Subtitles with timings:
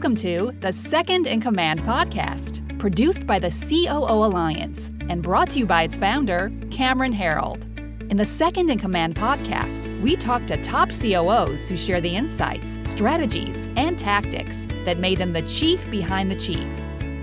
[0.00, 5.58] Welcome to the Second in Command podcast, produced by the COO Alliance and brought to
[5.58, 7.64] you by its founder, Cameron Herold.
[8.10, 12.78] In the Second in Command podcast, we talk to top COOs who share the insights,
[12.84, 16.70] strategies, and tactics that made them the chief behind the chief.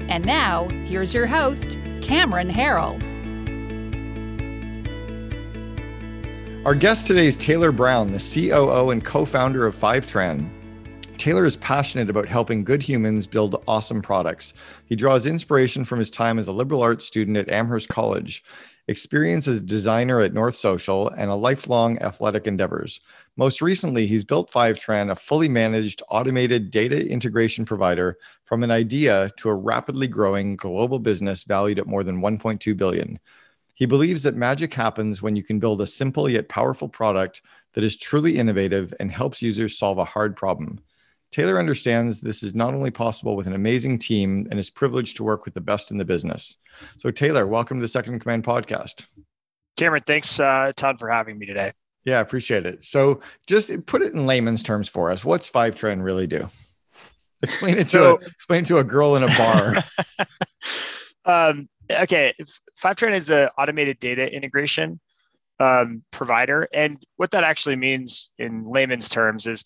[0.07, 3.01] And now, here's your host, Cameron Herold.
[6.63, 10.51] Our guest today is Taylor Brown, the COO and co founder of Fivetran.
[11.17, 14.53] Taylor is passionate about helping good humans build awesome products.
[14.85, 18.43] He draws inspiration from his time as a liberal arts student at Amherst College,
[18.87, 22.99] experience as a designer at North Social, and a lifelong athletic endeavors.
[23.35, 29.31] Most recently, he's built Fivetran, a fully managed automated data integration provider from an idea
[29.37, 33.19] to a rapidly growing global business valued at more than 1.2 billion.
[33.73, 37.41] He believes that magic happens when you can build a simple yet powerful product
[37.73, 40.79] that is truly innovative and helps users solve a hard problem.
[41.31, 45.23] Taylor understands this is not only possible with an amazing team and is privileged to
[45.23, 46.57] work with the best in the business.
[46.97, 49.05] So, Taylor, welcome to the Second Command podcast.
[49.75, 51.71] Cameron, thanks uh, ton for having me today.
[52.05, 52.83] Yeah, appreciate it.
[52.83, 55.25] So, just put it in layman's terms for us.
[55.25, 56.47] What's Fivetran really do?
[57.43, 59.75] Explain it to so, a, explain to a girl in a bar.
[61.25, 62.33] um, okay,
[62.81, 64.99] Fivetran is an automated data integration
[65.59, 69.65] um, provider, and what that actually means in layman's terms is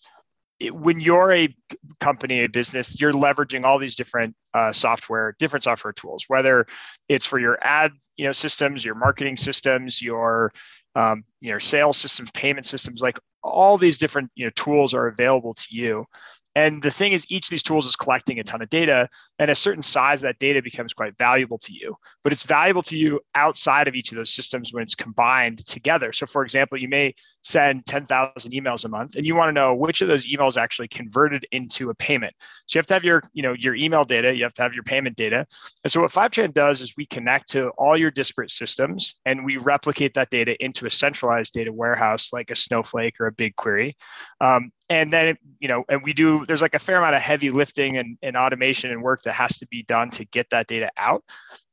[0.70, 1.54] when you're a
[2.00, 6.66] company, a business, you're leveraging all these different uh, software, different software tools, whether
[7.08, 10.50] it's for your ad, you know, systems, your marketing systems, your,
[10.94, 15.54] um, your sales systems, payment systems, like all these different, you know, tools are available
[15.54, 16.06] to you.
[16.54, 19.08] And the thing is, each of these tools is collecting a ton of data,
[19.38, 21.94] and a certain size that data becomes quite valuable to you.
[22.22, 26.12] But it's valuable to you outside of each of those systems when it's combined together.
[26.12, 29.74] So, for example, you may send 10,000 emails a month, and you want to know
[29.74, 32.34] which of those emails actually converted into a payment.
[32.66, 34.74] So you have to have your, you know, your email data, you have to have
[34.74, 35.46] your payment data.
[35.84, 39.56] And so what Fivetran does is we connect to all your disparate systems, and we
[39.56, 43.94] replicate that data into a centralized data warehouse like a Snowflake or a BigQuery.
[44.40, 47.50] Um, and then you know and we do there's like a fair amount of heavy
[47.50, 50.90] lifting and, and automation and work that has to be done to get that data
[50.98, 51.22] out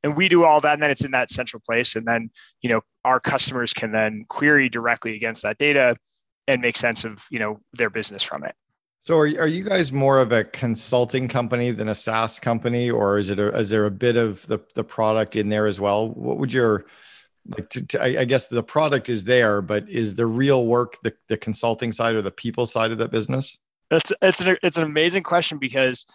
[0.02, 2.30] and we do all that and then it's in that central place and then
[2.62, 5.94] you know our customers can then query directly against that data
[6.48, 8.54] and make sense of you know their business from it
[9.02, 13.18] so are, are you guys more of a consulting company than a SaaS company, or
[13.18, 16.08] is it a, is there a bit of the, the product in there as well?
[16.08, 16.84] What would your
[17.48, 21.14] like to, to I, guess the product is there but is the real work the,
[21.28, 24.84] the consulting side or the people side of that business that's it's an, it's an
[24.84, 26.06] amazing question because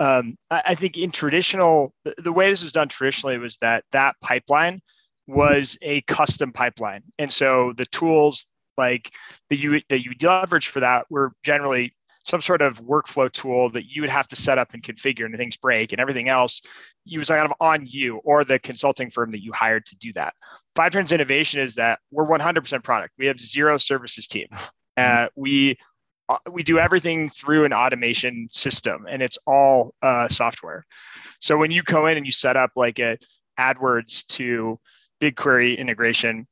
[0.00, 3.84] um, I, I, think in traditional the, the way this was done traditionally was that
[3.92, 4.80] that pipeline
[5.26, 9.10] was a custom pipeline and so the tools like
[9.50, 11.92] that you that you leverage for that were generally
[12.24, 15.36] some sort of workflow tool that you would have to set up and configure and
[15.36, 16.62] things break and everything else
[17.04, 20.12] you was kind of on you or the consulting firm that you hired to do
[20.12, 20.34] that.
[20.76, 23.14] Fivetran's innovation is that we're 100% product.
[23.18, 24.46] We have zero services team.
[24.94, 25.78] Uh, we
[26.28, 30.84] uh, we do everything through an automation system and it's all uh, software.
[31.40, 33.16] So when you go in and you set up like a
[33.58, 34.78] adwords to
[35.18, 36.46] bigquery integration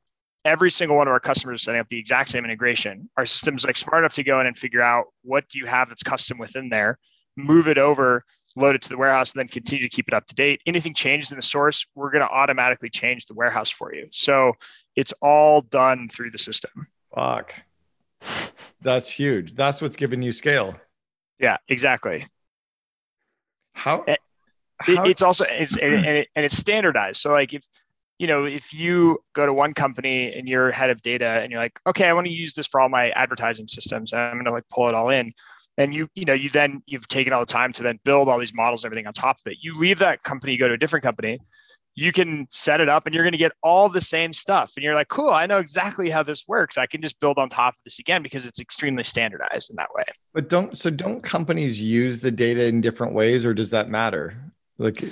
[0.44, 3.08] every single one of our customers is setting up the exact same integration.
[3.16, 5.88] Our system's like smart enough to go in and figure out what do you have
[5.88, 6.98] that's custom within there,
[7.36, 8.22] move it over,
[8.56, 10.60] load it to the warehouse, and then continue to keep it up to date.
[10.66, 14.08] Anything changes in the source, we're going to automatically change the warehouse for you.
[14.10, 14.52] So
[14.96, 16.70] it's all done through the system.
[17.14, 17.54] Fuck.
[18.80, 19.54] That's huge.
[19.54, 20.76] That's what's giving you scale.
[21.38, 22.24] Yeah, exactly.
[23.72, 24.04] How?
[24.06, 24.18] It,
[24.78, 25.04] how?
[25.04, 27.20] It's also it's and, it, and it's standardized.
[27.20, 27.64] So like if
[28.20, 31.60] you know, if you go to one company and you're head of data and you're
[31.60, 34.44] like, okay, I want to use this for all my advertising systems, and I'm going
[34.44, 35.32] to like pull it all in.
[35.78, 38.38] And you, you know, you then you've taken all the time to then build all
[38.38, 39.56] these models and everything on top of it.
[39.62, 41.38] You leave that company, you go to a different company,
[41.94, 44.72] you can set it up and you're going to get all the same stuff.
[44.76, 46.76] And you're like, cool, I know exactly how this works.
[46.76, 49.88] I can just build on top of this again because it's extremely standardized in that
[49.94, 50.04] way.
[50.34, 54.36] But don't so don't companies use the data in different ways or does that matter?
[54.76, 55.02] Like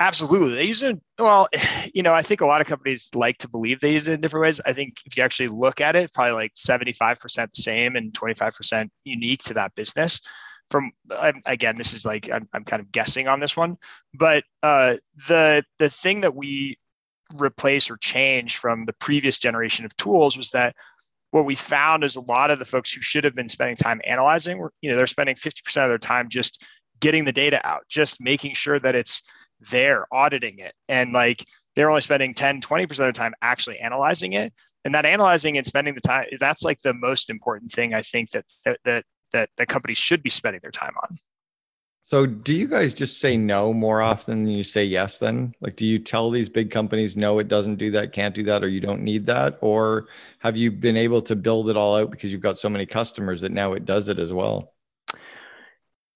[0.00, 0.54] Absolutely.
[0.54, 1.00] They use it.
[1.18, 1.48] Well,
[1.94, 4.20] you know, I think a lot of companies like to believe they use it in
[4.20, 4.60] different ways.
[4.64, 8.88] I think if you actually look at it, probably like 75% the same and 25%
[9.04, 10.20] unique to that business.
[10.70, 10.92] From
[11.46, 13.78] again, this is like I'm, I'm kind of guessing on this one,
[14.12, 14.96] but uh,
[15.26, 16.78] the the thing that we
[17.34, 20.76] replace or change from the previous generation of tools was that
[21.30, 24.02] what we found is a lot of the folks who should have been spending time
[24.06, 26.64] analyzing, were, you know, they're spending 50% of their time just
[27.00, 29.22] getting the data out, just making sure that it's
[29.70, 31.44] there auditing it and like
[31.74, 34.52] they're only spending 10 20% of the time actually analyzing it
[34.84, 38.30] and that analyzing and spending the time that's like the most important thing i think
[38.30, 41.08] that that that that, that companies should be spending their time on
[42.04, 45.18] So, do you guys just say no more often than you say yes?
[45.18, 48.42] Then, like, do you tell these big companies no, it doesn't do that, can't do
[48.44, 50.08] that, or you don't need that, or
[50.38, 53.42] have you been able to build it all out because you've got so many customers
[53.42, 54.72] that now it does it as well?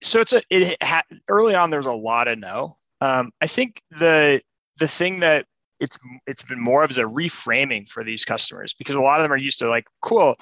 [0.03, 1.71] So it's a it ha, early on.
[1.71, 2.75] There's a lot of no.
[3.01, 4.41] Um, I think the
[4.79, 5.47] the thing that
[5.81, 9.25] it's it's been more of as a reframing for these customers because a lot of
[9.25, 10.37] them are used to like, cool,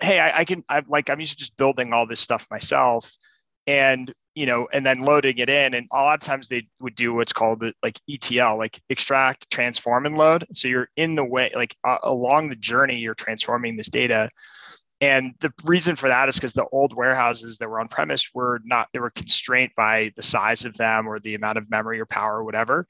[0.00, 3.12] hey, I, I can I like I'm used to just building all this stuff myself
[3.66, 6.94] and you know and then loading it in and a lot of times they would
[6.94, 11.24] do what's called the, like etl like extract transform and load so you're in the
[11.24, 14.28] way like uh, along the journey you're transforming this data
[15.00, 18.60] and the reason for that is because the old warehouses that were on premise were
[18.64, 22.06] not they were constrained by the size of them or the amount of memory or
[22.06, 22.84] power or whatever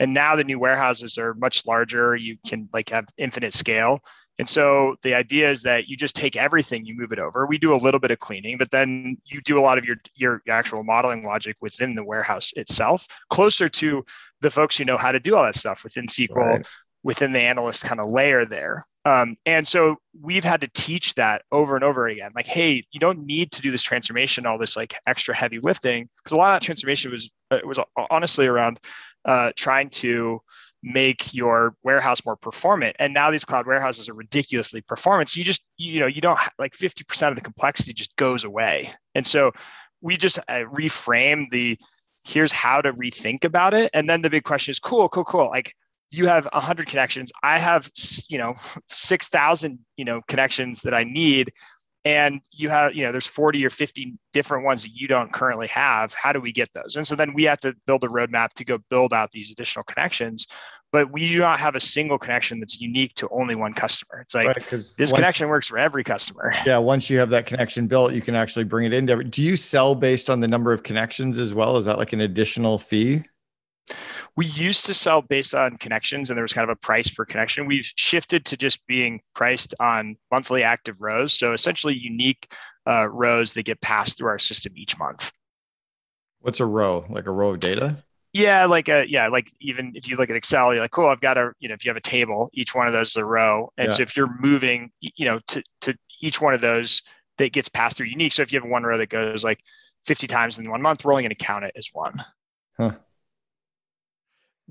[0.00, 3.98] and now the new warehouses are much larger you can like have infinite scale
[4.38, 7.46] and so the idea is that you just take everything, you move it over.
[7.46, 9.96] We do a little bit of cleaning, but then you do a lot of your
[10.16, 14.02] your actual modeling logic within the warehouse itself, closer to
[14.40, 16.66] the folks who know how to do all that stuff within SQL, right.
[17.04, 18.84] Within the analyst kind of layer there.
[19.04, 22.30] Um, and so we've had to teach that over and over again.
[22.34, 26.08] Like, hey, you don't need to do this transformation, all this like extra heavy lifting,
[26.18, 28.78] because a lot of that transformation was uh, was honestly around
[29.24, 30.40] uh, trying to
[30.82, 32.96] make your warehouse more performant.
[32.98, 35.28] And now these cloud warehouses are ridiculously performant.
[35.28, 38.90] So you just you know you don't like 50% of the complexity just goes away.
[39.14, 39.52] And so
[40.00, 41.76] we just uh, reframe the
[42.24, 43.90] here's how to rethink about it.
[43.92, 45.48] And then the big question is cool cool cool.
[45.48, 45.74] Like
[46.12, 47.32] you have 100 connections.
[47.42, 47.90] I have
[48.28, 48.54] you know
[48.88, 51.50] 6000 you know connections that i need.
[52.04, 55.68] And you have you know there's 40 or 50 different ones that you don't currently
[55.68, 56.12] have.
[56.12, 56.96] How do we get those?
[56.96, 59.84] And so then we have to build a roadmap to go build out these additional
[59.84, 60.46] connections.
[60.90, 64.20] But we do not have a single connection that's unique to only one customer.
[64.20, 66.52] It's like right, this once, connection works for every customer.
[66.66, 69.56] Yeah once you have that connection built you can actually bring it into do you
[69.56, 71.76] sell based on the number of connections as well?
[71.76, 73.22] Is that like an additional fee
[74.36, 77.24] we used to sell based on connections and there was kind of a price per
[77.24, 77.66] connection.
[77.66, 81.34] We've shifted to just being priced on monthly active rows.
[81.34, 82.50] So essentially unique
[82.86, 85.32] uh, rows that get passed through our system each month.
[86.40, 87.04] What's a row?
[87.08, 88.02] Like a row of data?
[88.32, 91.20] Yeah, like a yeah, like even if you look at Excel, you're like, cool, I've
[91.20, 93.24] got a you know, if you have a table, each one of those is a
[93.24, 93.70] row.
[93.76, 93.92] And yeah.
[93.92, 97.02] so if you're moving, you know, to to each one of those
[97.36, 98.32] that gets passed through unique.
[98.32, 99.60] So if you have one row that goes like
[100.06, 102.14] 50 times in one month, we're only going to count it as one.
[102.78, 102.92] Huh.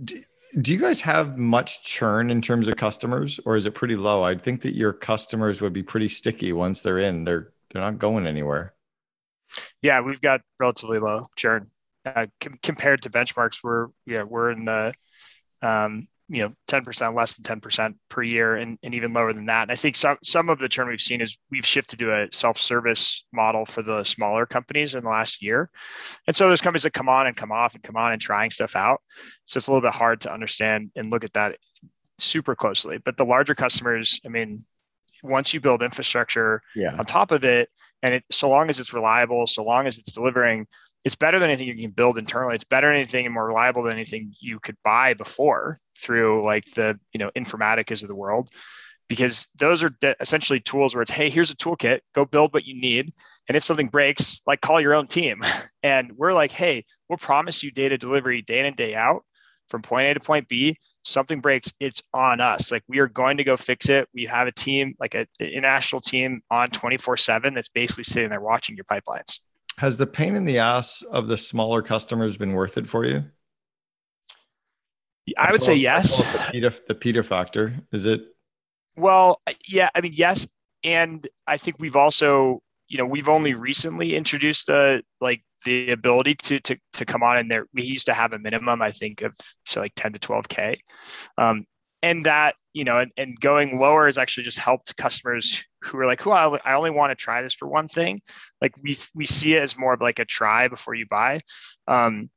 [0.03, 0.21] Do,
[0.59, 4.23] do you guys have much churn in terms of customers or is it pretty low?
[4.23, 7.23] I'd think that your customers would be pretty sticky once they're in.
[7.23, 8.73] They're they're not going anywhere.
[9.81, 11.65] Yeah, we've got relatively low churn.
[12.05, 14.91] Uh, com- compared to benchmarks, we're yeah, we're in the
[15.61, 19.63] um, you know 10% less than 10% per year and, and even lower than that.
[19.63, 22.27] And i think some some of the churn we've seen is we've shifted to a
[22.31, 25.69] self-service model for the smaller companies in the last year.
[26.27, 28.49] And so there's companies that come on and come off and come on and trying
[28.49, 28.99] stuff out.
[29.45, 31.57] So it's a little bit hard to understand and look at that
[32.17, 32.97] super closely.
[32.97, 34.59] But the larger customers i mean
[35.23, 36.95] once you build infrastructure yeah.
[36.97, 37.69] on top of it
[38.01, 40.65] and it so long as it's reliable so long as it's delivering
[41.03, 42.55] it's better than anything you can build internally.
[42.55, 46.65] It's better than anything and more reliable than anything you could buy before through like
[46.73, 48.49] the you know Informaticas of the world,
[49.07, 52.79] because those are essentially tools where it's hey here's a toolkit, go build what you
[52.79, 53.11] need,
[53.47, 55.41] and if something breaks, like call your own team.
[55.83, 59.23] And we're like hey we'll promise you data delivery day in and day out
[59.71, 60.77] from point A to point B.
[61.03, 62.71] Something breaks, it's on us.
[62.71, 64.07] Like we are going to go fix it.
[64.13, 68.29] We have a team, like a, an international team on 24 7 that's basically sitting
[68.29, 69.39] there watching your pipelines.
[69.81, 73.23] Has the pain in the ass of the smaller customers been worth it for you?
[75.35, 76.17] I, would say yes.
[76.51, 78.21] The Peter, the factor is it?
[78.95, 79.89] Well, yeah.
[79.95, 80.47] I mean, yes,
[80.83, 85.89] and I think we've also, you know, we've only recently introduced the uh, like the
[85.89, 87.65] ability to to to come on and there.
[87.73, 89.35] We used to have a minimum, I think, of
[89.65, 90.77] so like ten to twelve k,
[91.39, 91.65] um,
[92.03, 96.05] and that you know, and, and going lower has actually just helped customers who are
[96.05, 98.21] like, "Well, I only want to try this for one thing."
[98.61, 101.41] Like we we see it as more of like a try before you buy.
[101.87, 102.27] Um,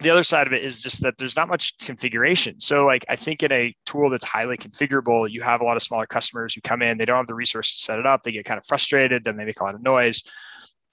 [0.00, 2.60] the other side of it is just that there's not much configuration.
[2.60, 5.82] So, like I think in a tool that's highly configurable, you have a lot of
[5.82, 8.32] smaller customers who come in, they don't have the resources to set it up, they
[8.32, 10.22] get kind of frustrated, then they make a lot of noise.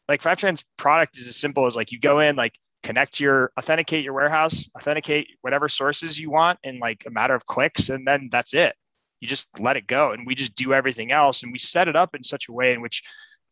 [0.08, 4.04] Like Fivetran's product is as simple as like you go in, like connect your authenticate
[4.04, 8.30] your warehouse, authenticate whatever sources you want in like a matter of clicks, and then
[8.32, 8.76] that's it
[9.24, 11.96] you just let it go and we just do everything else and we set it
[11.96, 13.02] up in such a way in which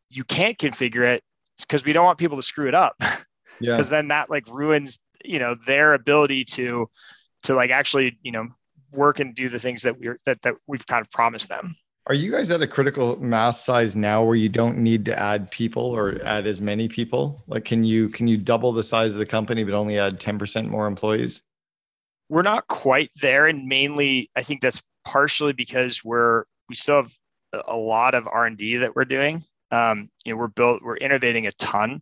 [0.10, 1.24] you can't configure it
[1.62, 5.00] because we don't want people to screw it up yeah because then that like ruins
[5.24, 6.86] you know their ability to
[7.44, 8.46] to like actually you know
[8.92, 11.74] work and do the things that we're that, that we've kind of promised them
[12.08, 15.50] Are you guys at a critical mass size now where you don't need to add
[15.52, 17.42] people or add as many people?
[17.48, 20.68] Like can you can you double the size of the company but only add 10%
[20.68, 21.42] more employees?
[22.28, 27.12] We're not quite there and mainly I think that's partially because we're we still have
[27.68, 29.44] a lot of R&D that we're doing.
[29.72, 32.02] Um, you know, we're built we're innovating a ton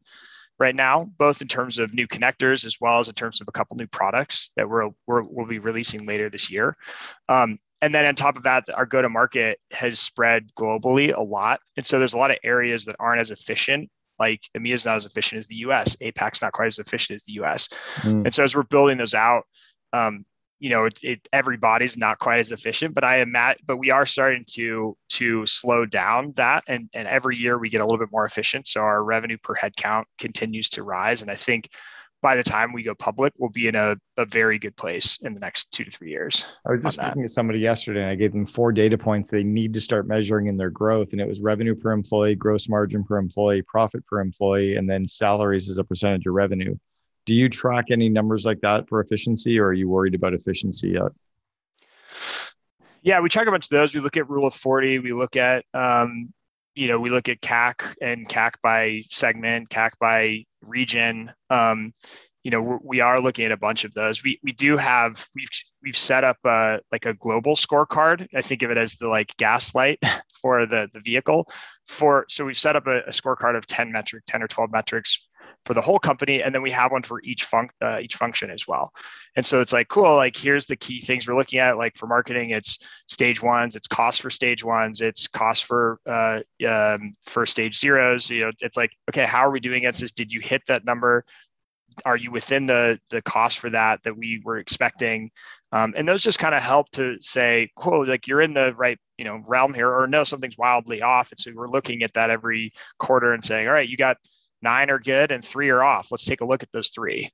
[0.60, 3.52] right now, both in terms of new connectors as well as in terms of a
[3.52, 6.76] couple new products that we're, we're we'll be releasing later this year.
[7.30, 11.22] Um, and then on top of that, our go to market has spread globally a
[11.22, 11.62] lot.
[11.78, 13.90] And so there's a lot of areas that aren't as efficient.
[14.20, 17.24] Like EMEA is not as efficient as the US, APAC's not quite as efficient as
[17.24, 17.70] the US.
[18.02, 18.26] Mm.
[18.26, 19.44] And so as we're building those out,
[19.94, 20.26] um,
[20.60, 23.92] you know, it, it, everybody's not quite as efficient, but I am at, but we
[23.92, 28.00] are starting to to slow down that, and and every year we get a little
[28.00, 28.68] bit more efficient.
[28.68, 31.70] So our revenue per head count continues to rise, and I think
[32.22, 35.34] by the time we go public, we'll be in a, a very good place in
[35.34, 36.46] the next two to three years.
[36.68, 39.44] I was just speaking to somebody yesterday and I gave them four data points they
[39.44, 41.14] need to start measuring in their growth.
[41.14, 45.08] And it was revenue per employee, gross margin per employee, profit per employee, and then
[45.08, 46.76] salaries as a percentage of revenue.
[47.30, 50.90] Do you track any numbers like that for efficiency or are you worried about efficiency
[50.90, 51.12] yet?
[53.04, 53.94] Yeah, we track a bunch of those.
[53.94, 54.98] We look at rule of 40.
[54.98, 56.30] We look at um,
[56.74, 61.32] you know, we look at CAC and CAC by segment, CAC by region.
[61.52, 61.94] Um,
[62.44, 64.24] you know, we are looking at a bunch of those.
[64.24, 65.50] We we do have we've
[65.84, 68.26] we've set up a like a global scorecard.
[68.36, 70.00] I think of it as the like gaslight
[70.42, 71.48] for the the vehicle.
[71.86, 75.29] For so we've set up a, a scorecard of ten metric, ten or twelve metrics
[75.66, 78.50] for the whole company and then we have one for each func- uh, each function
[78.50, 78.92] as well.
[79.36, 82.08] And so it's like cool like here's the key things we're looking at like for
[82.08, 87.46] marketing it's stage ones it's cost for stage ones it's cost for uh, um, for
[87.46, 90.12] stage zeros you know it's like okay how are we doing against this?
[90.12, 91.24] Did you hit that number?
[92.06, 95.32] Are you within the the cost for that that we were expecting?
[95.72, 98.98] Um, and those just kind of help to say cool like you're in the right
[99.18, 101.32] you know realm here or no something's wildly off.
[101.32, 104.18] And so we're looking at that every quarter and saying all right you got
[104.62, 106.12] nine are good and three are off.
[106.12, 107.30] Let's take a look at those three.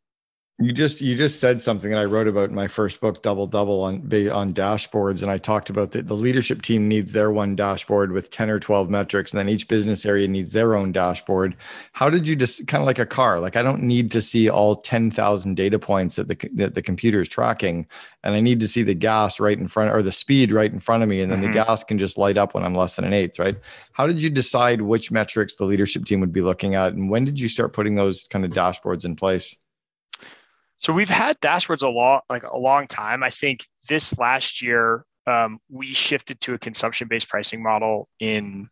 [0.58, 3.46] You just you just said something that I wrote about in my first book, Double
[3.46, 3.96] Double, on
[4.32, 8.32] on dashboards, and I talked about that the leadership team needs their one dashboard with
[8.32, 11.58] ten or twelve metrics, and then each business area needs their own dashboard.
[11.92, 13.42] How did you just kind of like a car?
[13.42, 16.82] Like I don't need to see all ten thousand data points that the that the
[16.82, 17.86] computer is tracking,
[18.24, 20.80] and I need to see the gas right in front or the speed right in
[20.80, 21.52] front of me, and then mm-hmm.
[21.52, 23.58] the gas can just light up when I'm less than an eighth, right?
[23.92, 27.26] How did you decide which metrics the leadership team would be looking at, and when
[27.26, 29.58] did you start putting those kind of dashboards in place?
[30.86, 33.24] So we've had dashboards a long, like a long time.
[33.24, 38.68] I think this last year um, we shifted to a consumption-based pricing model in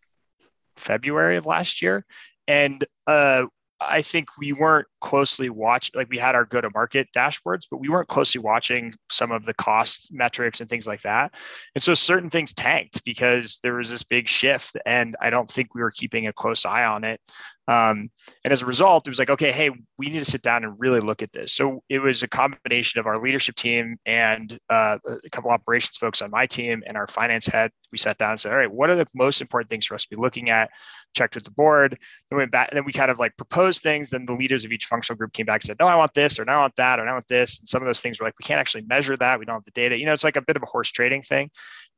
[0.75, 2.05] February of last year,
[2.48, 3.46] and uh,
[3.82, 7.77] I think we weren't closely watching, like we had our go to market dashboards, but
[7.77, 11.34] we weren't closely watching some of the cost metrics and things like that.
[11.75, 14.77] And so certain things tanked because there was this big shift.
[14.86, 17.20] And I don't think we were keeping a close eye on it.
[17.67, 18.10] Um,
[18.43, 20.75] and as a result, it was like, okay, hey, we need to sit down and
[20.79, 21.53] really look at this.
[21.53, 26.22] So it was a combination of our leadership team and uh, a couple operations folks
[26.22, 27.72] on my team and our finance head.
[27.91, 30.03] We sat down and said, all right, what are the most important things for us
[30.03, 30.72] to be looking at?
[31.15, 31.98] Checked with the board,
[32.29, 34.10] then went back, then we kind of like proposed things.
[34.10, 36.39] Then the leaders of each functional group came back and said, no, I want this,
[36.39, 37.60] or no, I want that, or no, I want this.
[37.60, 39.39] And some of those things were like, we can't actually measure that.
[39.39, 39.98] We don't have the data.
[39.98, 41.50] You know, it's like a bit of a horse trading thing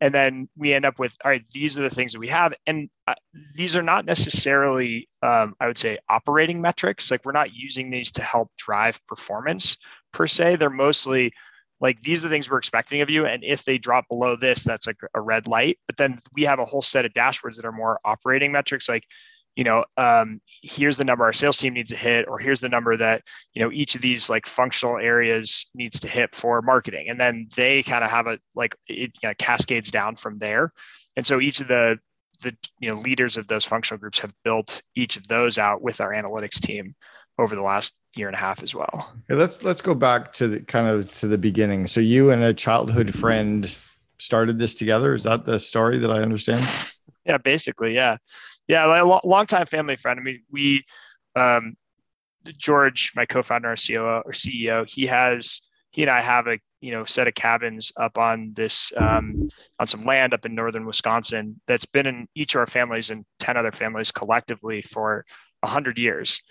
[0.02, 2.54] and then we end up with all right these are the things that we have
[2.68, 3.14] and uh,
[3.54, 8.12] these are not necessarily um, i would say operating metrics like we're not using these
[8.12, 9.78] to help drive performance
[10.14, 11.32] per se they're mostly
[11.82, 14.64] like these are the things we're expecting of you and if they drop below this
[14.64, 17.66] that's like a red light but then we have a whole set of dashboards that
[17.66, 19.04] are more operating metrics like
[19.56, 22.70] you know, um, here's the number our sales team needs to hit, or here's the
[22.70, 23.22] number that,
[23.54, 27.10] you know, each of these like functional areas needs to hit for marketing.
[27.10, 30.74] And then they kind of have a, like it you know, cascades down from there.
[31.16, 31.98] And so each of the,
[32.42, 36.02] the, you know, leaders of those functional groups have built each of those out with
[36.02, 36.96] our analytics team
[37.38, 39.14] over the last year and a half as well.
[39.30, 41.88] Okay, let's, let's go back to the kind of to the beginning.
[41.88, 43.78] So you and a childhood friend
[44.18, 45.16] started this together.
[45.16, 46.66] Is that the story that I understand?
[47.26, 47.94] Yeah, basically.
[47.94, 48.18] Yeah.
[48.68, 50.20] Yeah, like a long time family friend.
[50.20, 50.84] I mean, we,
[51.36, 51.76] um,
[52.58, 55.62] George, my co-founder, our CEO, or CEO, he has
[55.96, 59.48] he and I have a you know set of cabins up on this um,
[59.80, 63.24] on some land up in northern Wisconsin that's been in each of our families and
[63.40, 65.24] ten other families collectively for
[65.64, 66.42] hundred years.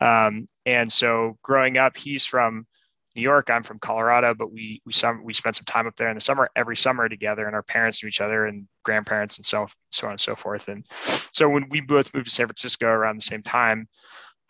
[0.00, 2.66] Um, and so growing up, he's from
[3.14, 3.50] New York.
[3.50, 6.20] I'm from Colorado, but we we some we spent some time up there in the
[6.20, 10.08] summer every summer together, and our parents knew each other and grandparents and so so
[10.08, 10.66] on and so forth.
[10.66, 13.86] And so when we both moved to San Francisco around the same time,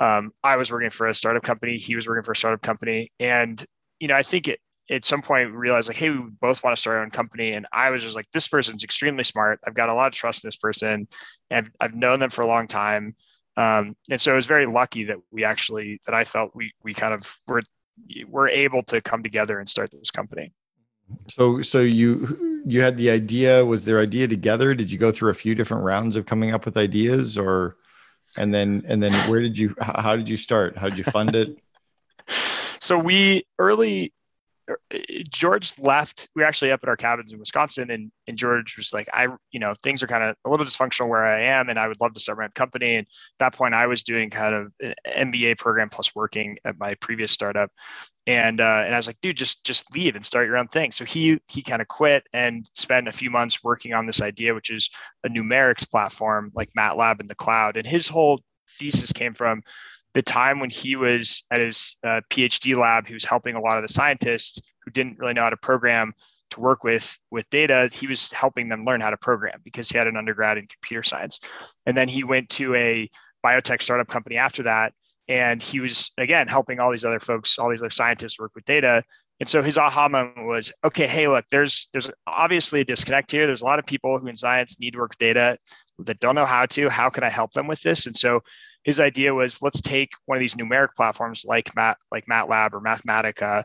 [0.01, 1.77] um, I was working for a startup company.
[1.77, 3.63] He was working for a startup company, and
[4.01, 6.75] you know I think it at some point we realized like, hey, we both want
[6.75, 7.53] to start our own company.
[7.53, 9.61] And I was just like, this person's extremely smart.
[9.67, 11.07] I've got a lot of trust in this person,
[11.51, 13.15] and I've known them for a long time.
[13.57, 16.95] Um, and so it was very lucky that we actually that I felt we we
[16.95, 17.63] kind of were
[18.29, 20.53] were able to come together and start this company.
[21.29, 23.65] So so you you had the idea.
[23.65, 24.75] Was their idea together?
[24.75, 27.77] Did you go through a few different rounds of coming up with ideas, or
[28.37, 30.79] and then and then where did you how did you start?
[30.79, 31.59] How did you fund it?
[32.89, 34.15] So we early
[35.29, 36.27] George left.
[36.35, 39.27] We were actually up at our cabins in Wisconsin, and and George was like, I,
[39.51, 42.01] you know, things are kind of a little dysfunctional where I am, and I would
[42.01, 42.97] love to start my own company.
[42.97, 46.79] And at that point, I was doing kind of an MBA program plus working at
[46.79, 47.71] my previous startup,
[48.27, 50.91] and uh, and I was like, dude, just just leave and start your own thing.
[50.93, 54.55] So he he kind of quit and spent a few months working on this idea,
[54.55, 54.89] which is
[55.25, 57.77] a numerics platform like MATLAB in the cloud.
[57.77, 58.41] And his whole
[58.79, 59.63] thesis came from
[60.19, 63.77] the time when he was at his uh, PhD lab, he was helping a lot
[63.77, 66.11] of the scientists who didn't really know how to program
[66.51, 67.89] to work with with data.
[67.93, 71.05] He was helping them learn how to program because he had an undergrad in computer
[71.05, 71.39] science,
[71.87, 73.09] and then he went to a
[73.47, 74.93] biotech startup company after that,
[75.29, 78.65] and he was again helping all these other folks, all these other scientists work with
[78.65, 79.05] data.
[79.39, 83.47] And so his aha moment was, okay, hey, look, there's there's obviously a disconnect here.
[83.47, 85.59] There's a lot of people who in science need to work with data
[86.01, 86.89] that don't know how to.
[86.89, 88.07] How can I help them with this?
[88.07, 88.41] And so
[88.89, 92.81] his idea was let's take one of these numeric platforms like Mat like MATLAB or
[92.81, 93.63] Mathematica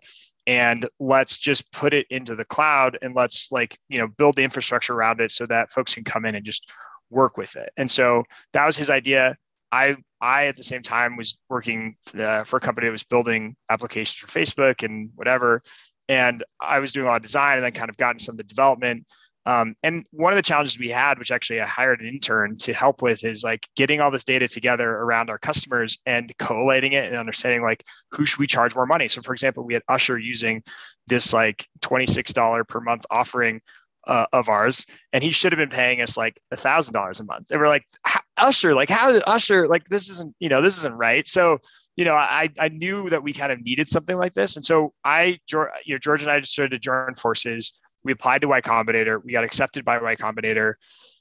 [0.47, 4.43] and let's just put it into the cloud and let's like you know build the
[4.43, 6.69] infrastructure around it so that folks can come in and just
[7.09, 7.69] work with it.
[7.77, 9.37] And so that was his idea.
[9.71, 13.55] I I at the same time was working uh, for a company that was building
[13.69, 15.61] applications for Facebook and whatever,
[16.09, 18.33] and I was doing a lot of design and then kind of got into some
[18.33, 19.05] of the development.
[19.45, 22.73] Um, and one of the challenges we had, which actually I hired an intern to
[22.73, 27.05] help with, is like getting all this data together around our customers and collating it
[27.05, 29.07] and understanding like who should we charge more money.
[29.07, 30.63] So, for example, we had Usher using
[31.07, 33.59] this like twenty six dollar per month offering
[34.07, 37.25] uh, of ours, and he should have been paying us like a thousand dollars a
[37.25, 37.51] month.
[37.51, 37.85] And we're like,
[38.37, 41.27] Usher, like how did Usher like this isn't you know this isn't right.
[41.27, 41.59] So
[41.95, 44.55] you know, I, I knew that we kind of needed something like this.
[44.55, 48.41] And so I, you know, George and I just started to join forces we applied
[48.41, 49.23] to Y Combinator.
[49.23, 50.73] We got accepted by Y Combinator,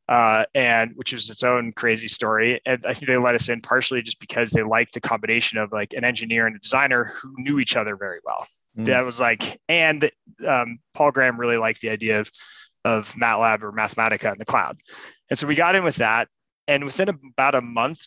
[0.09, 2.61] uh, and which is its own crazy story.
[2.67, 5.73] And I think they let us in partially just because they liked the combination of
[5.73, 8.47] like an engineer and a designer who knew each other very well.
[8.79, 8.87] Mm.
[8.87, 10.11] That was like, and
[10.47, 12.31] um, Paul Graham really liked the idea of
[12.85, 14.77] of MATLAB or Mathematica in the cloud.
[15.31, 16.29] And so we got in with that.
[16.69, 18.01] And within about a month,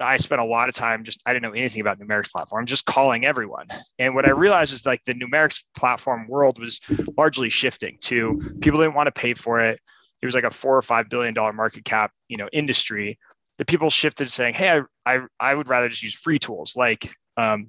[0.00, 2.86] I spent a lot of time just I didn't know anything about numerics platform, just
[2.86, 3.66] calling everyone.
[3.98, 6.80] And what I realized is like the numerics platform world was
[7.16, 9.80] largely shifting to people didn't want to pay for it.
[10.22, 13.18] It was like a four or five billion dollar market cap, you know, industry.
[13.58, 14.82] The people shifted saying, "Hey, I
[15.14, 17.68] I, I would rather just use free tools like um,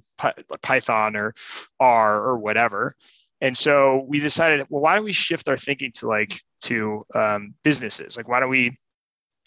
[0.62, 1.34] Python or
[1.78, 2.94] R or whatever."
[3.40, 6.30] And so we decided, well, why don't we shift our thinking to like
[6.62, 8.16] to um, businesses?
[8.16, 8.70] Like, why don't we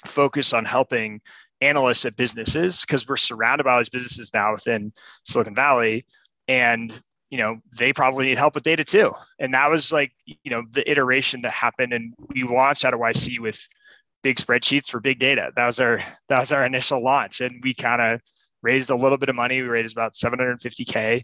[0.06, 1.22] focus on helping
[1.62, 4.92] analysts at businesses because we're surrounded by all these businesses now within
[5.24, 6.06] Silicon Valley,
[6.48, 9.12] and you know they probably need help with data too.
[9.40, 13.00] And that was like you know the iteration that happened, and we launched out of
[13.00, 13.60] YC with
[14.24, 15.52] big spreadsheets for big data.
[15.56, 18.22] That was our that was our initial launch, and we kind of
[18.62, 19.62] raised a little bit of money.
[19.62, 21.24] We raised about 750k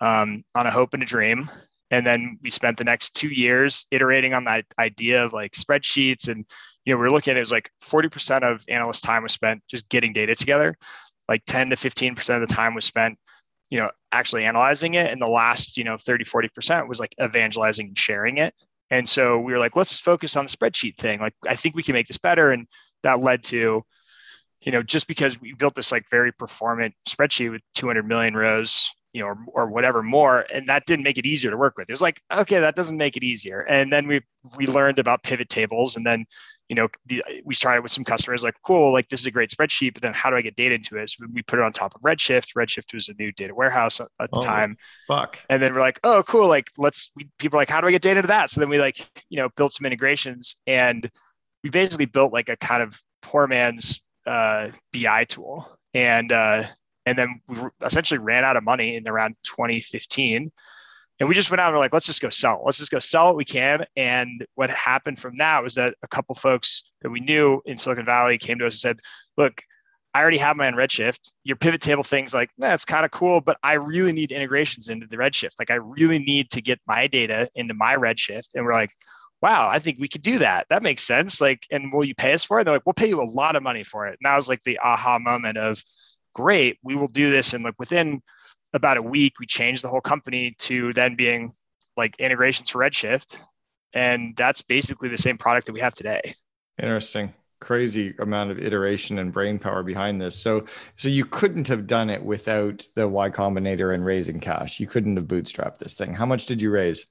[0.00, 1.48] um, on a hope and a dream.
[1.90, 6.28] And then we spent the next two years iterating on that idea of like spreadsheets
[6.28, 6.46] and
[6.84, 9.62] you know, we are looking at it was like 40% of analyst time was spent
[9.68, 10.74] just getting data together.
[11.28, 13.18] Like 10 to 15% of the time was spent,
[13.70, 15.10] you know, actually analyzing it.
[15.10, 18.54] And the last, you know, 30, 40% was like evangelizing and sharing it.
[18.90, 21.20] And so we were like, let's focus on the spreadsheet thing.
[21.20, 22.50] Like, I think we can make this better.
[22.50, 22.66] And
[23.04, 23.80] that led to,
[24.60, 28.90] you know, just because we built this like very performant spreadsheet with 200 million rows,
[29.12, 31.88] you know, or, or whatever more, and that didn't make it easier to work with.
[31.88, 33.60] It was like, okay, that doesn't make it easier.
[33.60, 34.22] And then we
[34.56, 36.24] we learned about pivot tables, and then
[36.72, 39.50] you know, the, we started with some customers like, cool, like this is a great
[39.50, 41.10] spreadsheet, but then how do I get data into it?
[41.10, 42.54] So we put it on top of Redshift.
[42.56, 44.74] Redshift was a new data warehouse at the oh, time.
[45.06, 45.38] Fuck.
[45.50, 46.48] And then we're like, oh, cool.
[46.48, 48.48] Like, let's, we, people are like, how do I get data to that?
[48.48, 51.10] So then we like, you know, built some integrations and
[51.62, 55.76] we basically built like a kind of poor man's uh, BI tool.
[55.92, 56.62] And, uh,
[57.04, 60.50] and then we essentially ran out of money in around 2015
[61.22, 62.62] and we just went out and we're like, let's just go sell.
[62.64, 63.86] Let's just go sell what we can.
[63.94, 68.04] And what happened from that was that a couple folks that we knew in Silicon
[68.04, 68.98] Valley came to us and said,
[69.36, 69.62] look,
[70.12, 71.30] I already have my own Redshift.
[71.44, 75.06] Your pivot table thing's like, that's kind of cool, but I really need integrations into
[75.06, 75.60] the Redshift.
[75.60, 78.56] Like I really need to get my data into my Redshift.
[78.56, 78.90] And we're like,
[79.40, 80.66] wow, I think we could do that.
[80.70, 81.40] That makes sense.
[81.40, 82.62] Like, and will you pay us for it?
[82.62, 84.18] And they're like, we'll pay you a lot of money for it.
[84.20, 85.80] And that was like the aha moment of
[86.34, 87.54] great, we will do this.
[87.54, 88.22] And like within
[88.72, 91.52] about a week, we changed the whole company to then being
[91.96, 93.38] like integrations for Redshift,
[93.92, 96.22] and that's basically the same product that we have today.
[96.80, 97.34] Interesting.
[97.60, 100.36] Crazy amount of iteration and brain power behind this.
[100.36, 100.64] So,
[100.96, 104.80] so you couldn't have done it without the Y Combinator and raising cash.
[104.80, 106.14] You couldn't have bootstrapped this thing.
[106.14, 107.06] How much did you raise?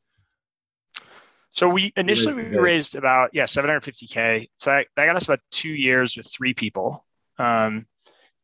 [1.54, 4.47] So we initially we raised about yeah 750k.
[4.58, 7.04] So that, that got us about two years with three people,
[7.38, 7.86] um,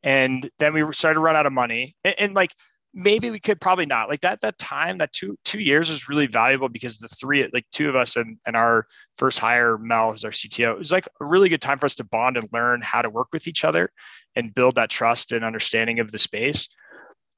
[0.03, 1.95] and then we started to run out of money.
[2.03, 2.51] And, and, like
[2.93, 4.41] maybe we could probably not like that.
[4.41, 7.95] That time that two two years was really valuable because the three like two of
[7.95, 8.85] us and and our
[9.17, 11.95] first hire Mel, who's our CTO, it was like a really good time for us
[11.95, 13.89] to bond and learn how to work with each other
[14.35, 16.67] and build that trust and understanding of the space.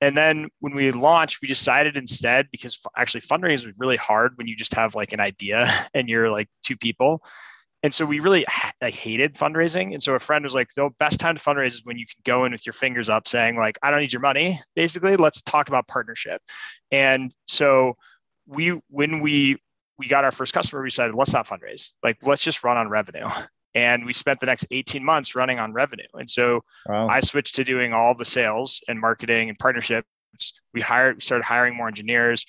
[0.02, 4.48] And then when we launched, we decided instead because actually fundraising is really hard when
[4.48, 7.24] you just have like an idea and you're like two people.
[7.82, 8.46] And so we really
[8.82, 9.94] I hated fundraising.
[9.94, 12.22] And so a friend was like, the best time to fundraise is when you can
[12.26, 14.60] go in with your fingers up saying like, I don't need your money.
[14.76, 16.42] Basically, let's talk about partnership.
[16.92, 17.94] And so
[18.46, 19.58] we, when we,
[19.98, 21.94] we got our first customer, we said, let's not fundraise.
[22.04, 23.28] Like, let's just run on revenue
[23.76, 27.08] and we spent the next 18 months running on revenue and so wow.
[27.08, 30.08] i switched to doing all the sales and marketing and partnerships
[30.74, 32.46] we hired we started hiring more engineers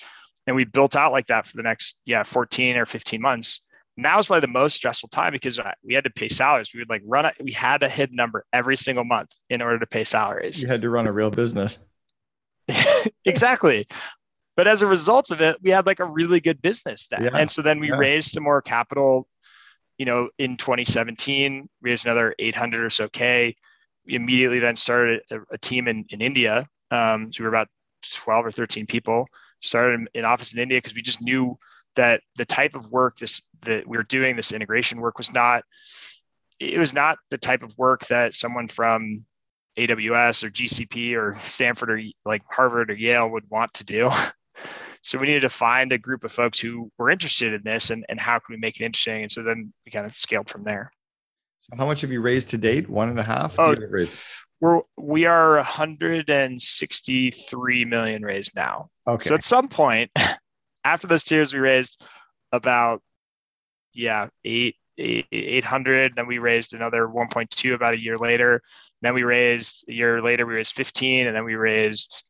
[0.47, 3.61] and we built out like that for the next yeah 14 or 15 months
[4.01, 6.81] and that was probably the most stressful time because we had to pay salaries we
[6.81, 9.87] would like run it we had a hit number every single month in order to
[9.87, 11.79] pay salaries you had to run a real business
[13.25, 13.85] exactly
[14.57, 17.31] but as a result of it we had like a really good business then yeah.
[17.35, 17.97] and so then we yeah.
[17.97, 19.27] raised some more capital
[20.01, 23.55] you know, in 2017, we raised another 800 or so K.
[24.07, 26.67] We immediately then started a, a team in, in India.
[26.91, 27.69] Um, so we were about
[28.15, 29.27] 12 or 13 people,
[29.61, 31.55] started an office in India because we just knew
[31.97, 35.65] that the type of work this that we were doing, this integration work was not,
[36.59, 39.17] it was not the type of work that someone from
[39.79, 44.11] AWS or GCP or Stanford or like Harvard or Yale would want to do.
[45.03, 48.05] So we needed to find a group of folks who were interested in this and,
[48.11, 49.23] and how can we make it interesting?
[49.23, 50.91] And so then we kind of scaled from there.
[51.63, 52.87] So how much have you raised to date?
[52.89, 53.59] One and a half?
[53.59, 53.75] Oh,
[54.61, 58.89] we're, we are 163 million raised now.
[59.07, 59.27] Okay.
[59.27, 60.11] So at some point
[60.85, 62.03] after those tiers, we raised
[62.53, 63.03] about,
[63.93, 68.61] yeah, eight, 800 then we raised another 1.2 about a year later
[69.01, 72.23] then we raised a year later we raised 15 and then we raised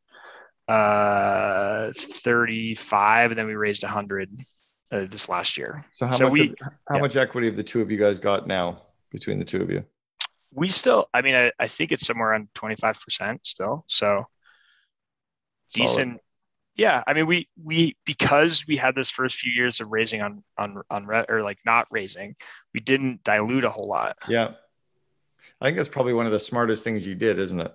[0.71, 4.31] uh, 35, and then we raised 100
[4.93, 5.85] uh, this last year.
[5.93, 6.33] So how so much?
[6.33, 6.57] We, of,
[6.89, 7.01] how yeah.
[7.01, 9.85] much equity have the two of you guys got now between the two of you?
[10.53, 13.85] We still, I mean, I, I think it's somewhere around 25% still.
[13.89, 14.27] So
[15.75, 16.21] decent.
[16.77, 20.43] Yeah, I mean, we we because we had this first few years of raising on
[20.57, 22.37] on on or like not raising,
[22.73, 24.17] we didn't dilute a whole lot.
[24.29, 24.53] Yeah,
[25.61, 27.75] I think that's probably one of the smartest things you did, isn't it?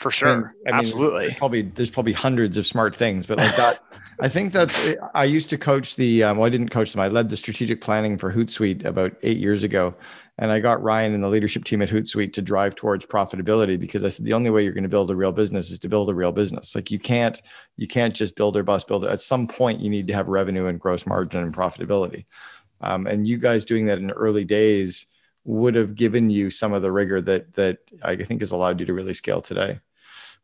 [0.00, 0.30] for sure.
[0.30, 1.26] I mean, Absolutely.
[1.26, 3.80] There's probably there's probably hundreds of smart things, but like that,
[4.18, 4.88] I think that's.
[5.14, 6.24] I used to coach the.
[6.24, 7.00] Um, well, I didn't coach them.
[7.00, 9.94] I led the strategic planning for Hootsuite about eight years ago,
[10.40, 14.02] and I got Ryan and the leadership team at Hootsuite to drive towards profitability because
[14.02, 16.08] I said the only way you're going to build a real business is to build
[16.08, 16.74] a real business.
[16.74, 17.40] Like you can't
[17.76, 19.10] you can't just build or bust build it.
[19.10, 22.24] At some point, you need to have revenue and gross margin and profitability.
[22.80, 25.06] Um, and you guys doing that in early days
[25.44, 28.86] would have given you some of the rigor that that I think has allowed you
[28.86, 29.78] to really scale today.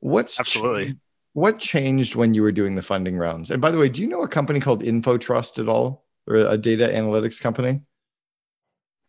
[0.01, 0.93] What's absolutely
[1.33, 3.51] what changed when you were doing the funding rounds?
[3.51, 6.59] And by the way, do you know a company called InfoTrust at all, or a
[6.59, 7.81] data analytics company?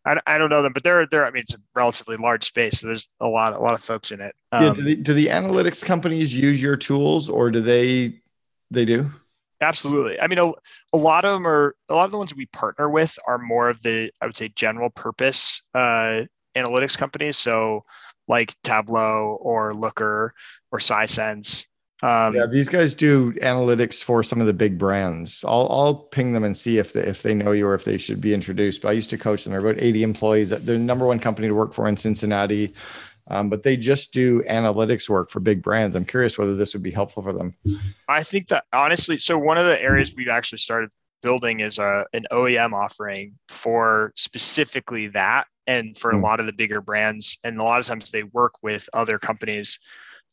[0.07, 1.25] I, I don't know them, but they're they're.
[1.25, 4.11] I mean, it's a relatively large space, so there's a lot a lot of folks
[4.11, 4.33] in it.
[4.51, 4.73] Um, yeah.
[4.73, 8.19] Do the, do the analytics companies use your tools, or do they
[8.71, 9.11] they do?
[9.59, 10.21] Absolutely.
[10.21, 10.51] I mean, a,
[10.93, 13.69] a lot of them are a lot of the ones we partner with are more
[13.69, 16.23] of the I would say general purpose uh,
[16.55, 17.37] analytics companies.
[17.37, 17.81] So
[18.27, 20.31] like Tableau or Looker
[20.71, 21.65] or Sisense.
[22.03, 25.43] Um, yeah, these guys do analytics for some of the big brands.
[25.47, 27.97] I'll I'll ping them and see if they if they know you or if they
[27.97, 28.81] should be introduced.
[28.81, 29.51] But I used to coach them.
[29.51, 30.49] They're about 80 employees.
[30.51, 32.73] They're the number one company to work for in Cincinnati.
[33.29, 35.95] Um, but they just do analytics work for big brands.
[35.95, 37.53] I'm curious whether this would be helpful for them.
[38.07, 42.05] I think that honestly, so one of the areas we've actually started building is a
[42.13, 46.15] an OEM offering for specifically that and for mm.
[46.15, 46.23] a hmm.
[46.23, 49.79] lot of the bigger brands and a lot of times they work with other companies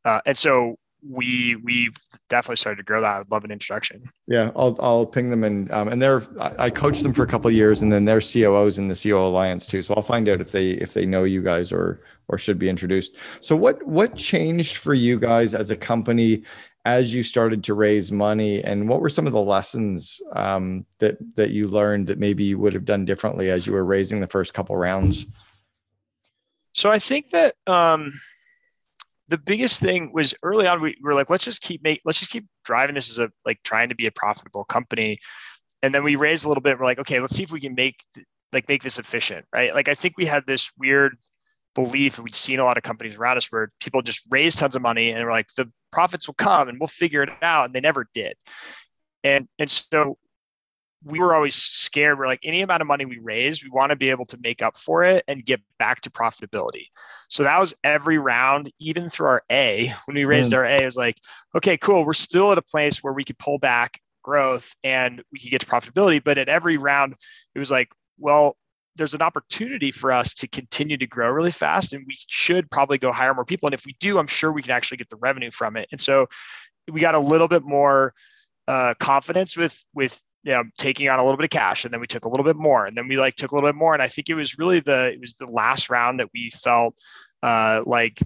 [0.05, 0.77] uh, and so
[1.09, 1.91] we we
[2.29, 3.21] definitely started to grow that.
[3.21, 4.03] I'd love an introduction.
[4.27, 6.23] Yeah, I'll I'll ping them and um, and they're
[6.59, 9.27] I coached them for a couple of years and then they're COOs in the COO
[9.27, 9.83] Alliance too.
[9.83, 12.69] So I'll find out if they if they know you guys or or should be
[12.69, 13.17] introduced.
[13.41, 16.43] So what what changed for you guys as a company
[16.87, 21.17] as you started to raise money and what were some of the lessons um, that
[21.37, 24.27] that you learned that maybe you would have done differently as you were raising the
[24.27, 25.27] first couple rounds?
[26.73, 28.11] So I think that um,
[29.29, 32.31] the biggest thing was early on we were like let's just keep make let's just
[32.31, 35.19] keep driving this as a like trying to be a profitable company
[35.85, 36.79] and then we raised a little bit.
[36.79, 38.03] We're like, okay, let's see if we can make
[38.55, 39.75] like make this efficient, right?
[39.75, 41.19] Like I think we had this weird
[41.75, 44.81] belief we'd seen a lot of companies around us where people just raise tons of
[44.81, 47.81] money and we're like the profits will come and we'll figure it out and they
[47.81, 48.37] never did
[49.25, 50.17] and and so
[51.05, 52.19] we were always scared.
[52.19, 54.63] We're like any amount of money we raise we want to be able to make
[54.63, 56.87] up for it and get back to profitability.
[57.29, 60.57] So that was every round even through our a when we raised mm.
[60.57, 61.19] our a it was like
[61.55, 65.39] okay cool we're still at a place where we could pull back growth and we
[65.39, 66.23] could get to profitability.
[66.23, 67.15] But at every round
[67.55, 67.89] it was like
[68.19, 68.57] well
[68.97, 72.97] there's an opportunity for us to continue to grow really fast and we should probably
[72.97, 73.67] go hire more people.
[73.67, 75.89] And if we do i'm sure we can actually get the revenue from it.
[75.93, 76.29] And so
[76.91, 78.15] we got a little bit more
[78.67, 82.01] uh, confidence with with you know, taking on a little bit of cash and then
[82.01, 83.95] we took a little bit more and then we like took a little bit more
[83.95, 86.95] and i think it was really the it was the last round that we felt
[87.43, 88.21] uh, like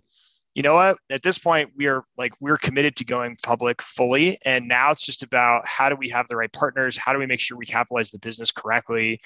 [0.59, 0.99] you know what?
[1.09, 5.07] At this point we are like we're committed to going public fully and now it's
[5.07, 6.97] just about how do we have the right partners?
[6.97, 9.21] How do we make sure we capitalize the business correctly?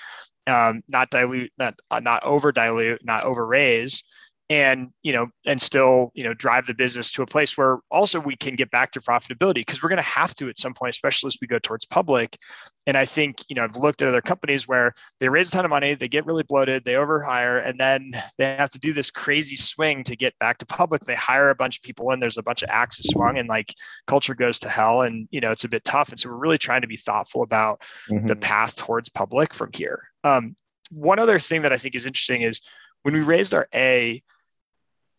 [0.47, 4.03] Um, not dilute not uh, not over dilute not over raise
[4.51, 8.21] and you know and still you know drive the business to a place where also
[8.21, 10.91] we can get back to profitability because we're going to have to at some point
[10.91, 12.37] especially as we go towards public.
[12.87, 15.65] And i think you know i've looked at other companies where they raise a ton
[15.65, 19.11] of money they get really bloated they overhire and then they have to do this
[19.11, 21.03] crazy swing to get back to public.
[21.03, 23.73] They hire a bunch of people and there's a bunch of axes swung and like
[24.07, 26.11] culture goes to hell and you know it's a bit tough.
[26.11, 27.79] And so we're really trying to be thoughtful about
[28.11, 28.27] mm-hmm.
[28.27, 30.03] the path towards public from here.
[30.25, 30.57] Um,
[30.91, 32.61] one other thing that i think is interesting is
[33.03, 34.23] when we raised our A,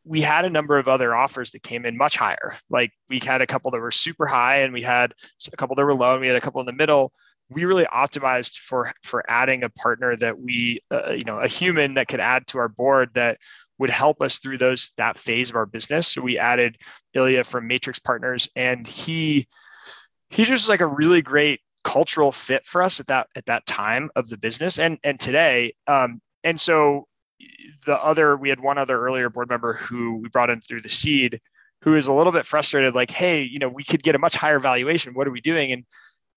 [0.05, 2.55] we had a number of other offers that came in much higher.
[2.69, 5.13] Like we had a couple that were super high, and we had
[5.51, 7.11] a couple that were low, and we had a couple in the middle.
[7.49, 11.93] We really optimized for for adding a partner that we, uh, you know, a human
[11.95, 13.37] that could add to our board that
[13.79, 16.07] would help us through those that phase of our business.
[16.07, 16.77] So we added
[17.13, 19.45] Ilya from Matrix Partners, and he
[20.29, 24.09] he just like a really great cultural fit for us at that at that time
[24.15, 25.73] of the business and and today.
[25.87, 27.07] Um, and so
[27.85, 30.89] the other, we had one other earlier board member who we brought in through the
[30.89, 31.39] seed,
[31.81, 34.35] who is a little bit frustrated, like, hey, you know, we could get a much
[34.35, 35.13] higher valuation.
[35.13, 35.71] What are we doing?
[35.71, 35.85] And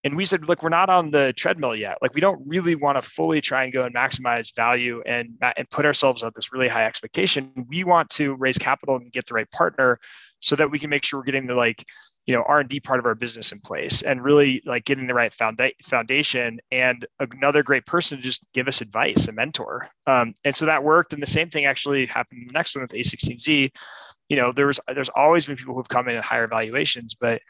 [0.05, 1.99] and we said, look, we're not on the treadmill yet.
[2.01, 5.69] Like, we don't really want to fully try and go and maximize value and and
[5.71, 7.53] put ourselves at this really high expectation.
[7.69, 9.99] We want to raise capital and get the right partner
[10.40, 11.85] so that we can make sure we're getting the like
[12.27, 15.33] you know r&d part of our business in place and really like getting the right
[15.33, 19.89] founda- foundation and another great person to just give us advice a mentor.
[20.07, 21.12] Um, and so that worked.
[21.12, 23.71] And the same thing actually happened the next one with a16z
[24.29, 27.41] you know there was there's always been people who've come in at higher valuations but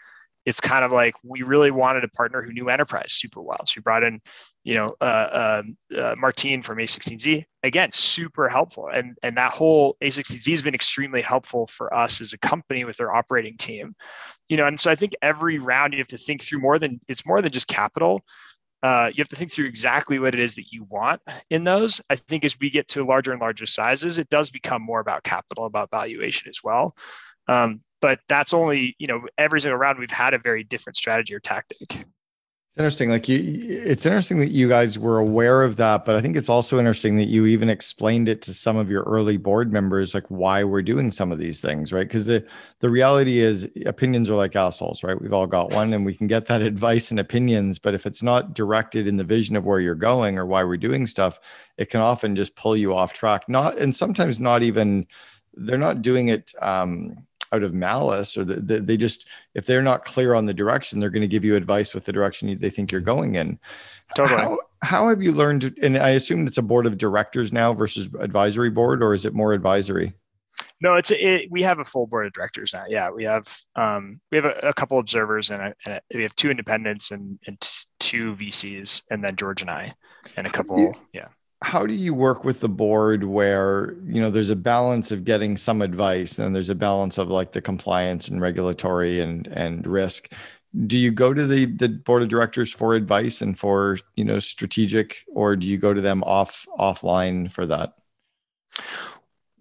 [0.47, 3.59] it's kind of like we really wanted a partner who knew enterprise super well.
[3.67, 4.21] So we brought in,
[4.67, 5.63] you know, uh, uh,
[5.97, 7.45] uh, Martin from A16Z.
[7.63, 12.33] Again, super helpful, and and that whole A16Z has been extremely helpful for us as
[12.33, 13.95] a company with their operating team.
[14.49, 17.01] You know, and so I think every round you have to think through more than
[17.07, 18.21] it's more than just capital.
[18.83, 22.01] Uh, you have to think through exactly what it is that you want in those.
[22.11, 25.23] I think as we get to larger and larger sizes, it does become more about
[25.23, 26.97] capital, about valuation as well.
[27.47, 31.37] Um, but that's only you know every single round we've had a very different strategy
[31.37, 32.05] or tactic
[32.77, 33.41] it's interesting like you
[33.87, 37.17] it's interesting that you guys were aware of that but i think it's also interesting
[37.17, 40.83] that you even explained it to some of your early board members like why we're
[40.83, 42.07] doing some of these things right?
[42.07, 42.45] Because the
[42.81, 45.19] the reality is opinions are like assholes right?
[45.19, 48.23] We've all got one and we can get that advice and opinions but if it's
[48.23, 51.41] not directed in the vision of where you're going or why we're doing stuff
[51.79, 53.49] it can often just pull you off track.
[53.49, 55.07] Not and sometimes not even
[55.55, 59.83] they're not doing it um out of malice or the, the, they just if they're
[59.83, 62.71] not clear on the direction they're going to give you advice with the direction they
[62.71, 63.59] think you're going in.
[64.17, 64.41] Totally.
[64.41, 68.09] how, how have you learned and i assume it's a board of directors now versus
[68.21, 70.15] advisory board or is it more advisory?
[70.81, 72.85] No it's it, we have a full board of directors now.
[72.89, 76.23] Yeah we have um, we have a, a couple observers and, a, and a, we
[76.23, 77.61] have two independents and, and
[78.01, 79.93] two vcs and then george and i
[80.37, 81.29] and a couple yeah
[81.63, 85.57] how do you work with the board where you know there's a balance of getting
[85.57, 90.31] some advice and there's a balance of like the compliance and regulatory and and risk?
[90.87, 94.39] Do you go to the the board of directors for advice and for you know
[94.39, 97.95] strategic or do you go to them off offline for that?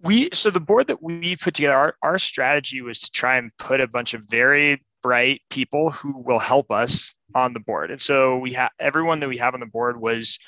[0.02, 3.50] We so the board that we put together our, our strategy was to try and
[3.58, 7.90] put a bunch of very bright people who will help us on the board.
[7.90, 10.38] And so we have everyone that we have on the board was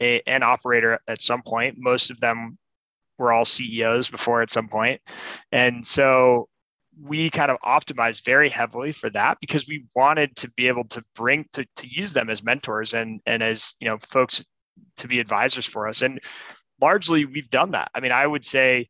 [0.00, 1.76] a, an operator at some point.
[1.78, 2.58] Most of them
[3.18, 5.00] were all CEOs before at some point.
[5.52, 6.48] And so
[7.00, 11.02] we kind of optimized very heavily for that because we wanted to be able to
[11.14, 14.44] bring to, to use them as mentors and and as you know folks
[14.96, 16.20] to be advisors for us and
[16.80, 18.84] largely we've done that i mean i would say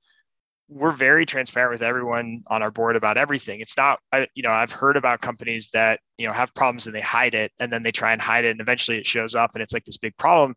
[0.69, 3.61] we're very transparent with everyone on our board about everything.
[3.61, 6.95] It's not, I, you know, I've heard about companies that, you know, have problems and
[6.95, 9.51] they hide it and then they try and hide it and eventually it shows up
[9.55, 10.55] and it's like this big problem.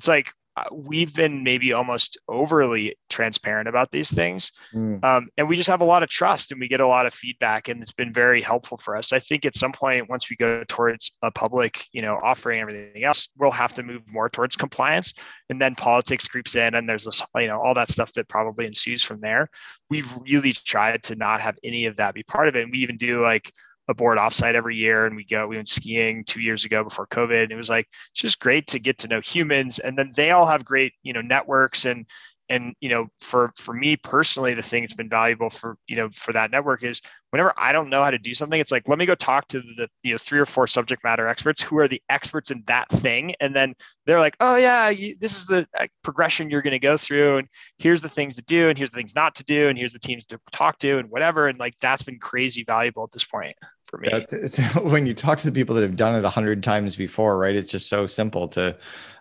[0.00, 4.50] It's like uh, we've been maybe almost overly transparent about these things.
[4.72, 5.04] Mm.
[5.04, 7.12] um, and we just have a lot of trust and we get a lot of
[7.12, 9.12] feedback and it's been very helpful for us.
[9.12, 13.04] I think at some point once we go towards a public you know offering everything
[13.04, 15.12] else we'll have to move more towards compliance
[15.50, 18.64] and then politics creeps in and there's this you know all that stuff that probably
[18.64, 19.50] ensues from there.
[19.90, 22.62] We've really tried to not have any of that be part of it.
[22.62, 23.52] And we even do like
[23.90, 27.06] a board offsite every year and we go we went skiing two years ago before
[27.08, 27.42] covid.
[27.42, 30.30] And it was like it's just great to get to know humans and then they
[30.30, 32.06] all have great you know networks and
[32.48, 36.08] and you know for for me personally the thing that's been valuable for you know
[36.12, 37.00] for that network is
[37.30, 39.60] whenever I don't know how to do something, it's like, let me go talk to
[39.60, 42.88] the you know three or four subject matter experts who are the experts in that
[42.88, 43.74] thing, and then
[44.06, 47.38] they're like, oh yeah, you, this is the uh, progression you're going to go through,
[47.38, 47.48] and
[47.78, 49.98] here's the things to do, and here's the things not to do, and here's the
[49.98, 53.56] teams to talk to, and whatever, and like that's been crazy valuable at this point
[53.90, 54.08] for me.
[54.12, 57.36] It's, when you talk to the people that have done it a hundred times before,
[57.38, 57.56] right?
[57.56, 58.76] It's just so simple to.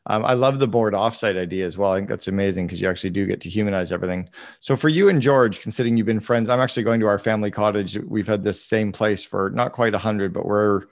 [0.05, 1.91] Um, I love the board offsite idea as well.
[1.91, 4.29] I think that's amazing because you actually do get to humanize everything.
[4.59, 7.51] So for you and George, considering you've been friends, I'm actually going to our family
[7.51, 10.83] cottage we've had this same place for not quite a 100 but we're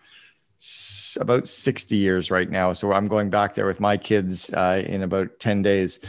[1.19, 5.03] about 60 years right now so i'm going back there with my kids uh, in
[5.03, 5.99] about 10 days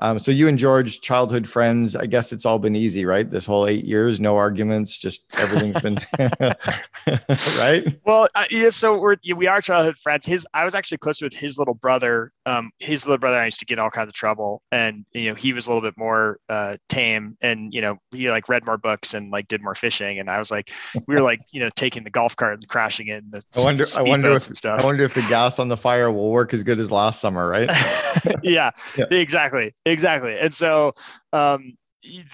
[0.00, 1.96] um, so you and George, childhood friends.
[1.96, 3.28] I guess it's all been easy, right?
[3.28, 5.98] This whole eight years, no arguments, just everything's been
[7.58, 7.98] right.
[8.04, 8.70] Well, uh, yeah.
[8.70, 10.24] So we're we are childhood friends.
[10.24, 12.30] His I was actually close with his little brother.
[12.46, 15.34] Um, his little brother I used to get all kinds of trouble, and you know
[15.34, 18.78] he was a little bit more uh, tame, and you know he like read more
[18.78, 20.70] books and like did more fishing, and I was like,
[21.08, 23.24] we were like you know taking the golf cart and crashing it.
[23.24, 24.80] And I wonder, I wonder if stuff.
[24.80, 27.48] I wonder if the gas on the fire will work as good as last summer,
[27.48, 27.68] right?
[28.44, 30.38] yeah, yeah, exactly exactly.
[30.38, 30.92] And so
[31.32, 31.76] um,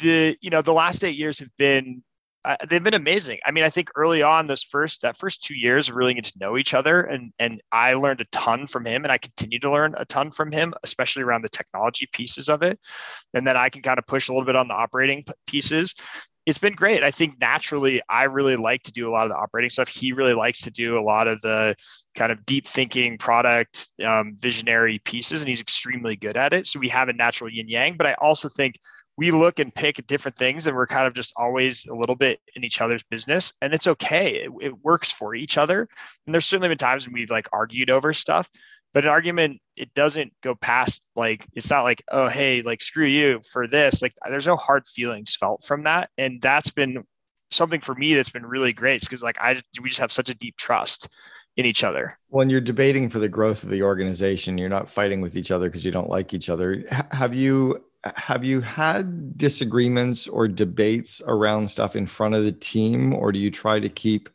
[0.01, 2.03] the you know the last eight years have been
[2.45, 3.39] uh, they've been amazing.
[3.47, 6.39] I mean, I think early on, those first that first two years, really getting to
[6.39, 9.71] know each other, and and I learned a ton from him, and I continue to
[9.71, 12.79] learn a ton from him, especially around the technology pieces of it,
[13.33, 15.95] and then I can kind of push a little bit on the operating pieces.
[16.47, 17.03] It's been great.
[17.03, 19.89] I think naturally, I really like to do a lot of the operating stuff.
[19.89, 21.75] He really likes to do a lot of the
[22.17, 26.69] kind of deep thinking product um, visionary pieces, and he's extremely good at it.
[26.69, 27.95] So we have a natural yin yang.
[27.97, 28.77] But I also think
[29.17, 32.41] we look and pick different things and we're kind of just always a little bit
[32.57, 35.89] in each other's business and it's okay it, it, works for each other
[36.27, 38.51] and there's certainly been times when we've like argued over stuff
[38.95, 43.07] but an argument it doesn't go past like it's not like oh hey like screw
[43.07, 44.01] you for this.
[44.01, 46.09] Like there's no hard feelings felt from that.
[46.17, 47.05] And that's been
[47.51, 49.03] something for me that's been really great.
[49.03, 51.09] Because like i we just have such a deep trust
[51.57, 52.17] in each other.
[52.29, 55.69] When you're debating for the growth of the organization you're not fighting with each other
[55.69, 56.85] because you don't like each other.
[57.11, 57.85] Have you
[58.17, 63.39] have you had disagreements or debates around stuff in front of the team, or do
[63.39, 64.29] you try to keep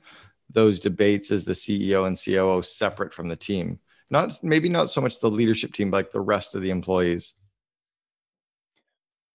[0.51, 3.79] those debates as the CEO and COO separate from the team?
[4.11, 7.35] Not maybe not so much the leadership team, but like the rest of the employees.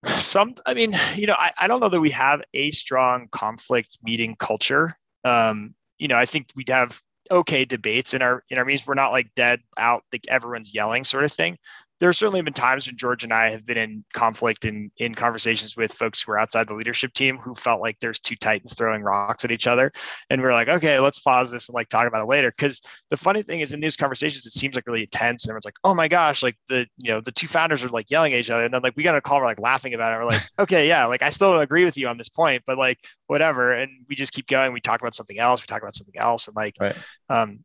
[0.04, 3.98] Some, I mean, you know, I, I don't know that we have a strong conflict
[4.02, 4.96] meeting culture.
[5.24, 8.86] Um, you know, I think we'd have okay debates in our in our meetings.
[8.86, 11.56] We're not like dead out, like everyone's yelling sort of thing
[12.00, 15.76] there's certainly been times when George and I have been in conflict in in conversations
[15.76, 19.02] with folks who are outside the leadership team who felt like there's two titans throwing
[19.02, 19.92] rocks at each other,
[20.28, 22.50] and we are like, okay, let's pause this and like talk about it later.
[22.50, 25.64] Because the funny thing is, in these conversations, it seems like really intense, and everyone's
[25.64, 28.40] like, oh my gosh, like the you know the two founders are like yelling at
[28.40, 30.16] each other, and then like we got a call, we're like laughing about it.
[30.24, 32.76] We're like, okay, yeah, like I still don't agree with you on this point, but
[32.76, 34.72] like whatever, and we just keep going.
[34.72, 35.62] We talk about something else.
[35.62, 36.96] We talk about something else, and like, right.
[37.28, 37.58] um,